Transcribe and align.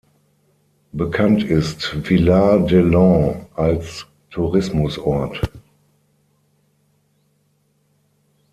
Bekannt 0.93 1.43
ist 1.43 1.95
Villard-de-Lans 2.09 3.35
als 3.53 4.07
Tourismusort. 4.31 5.47